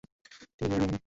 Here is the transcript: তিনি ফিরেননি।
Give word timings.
তিনি 0.57 0.73
ফিরেননি। 0.75 0.97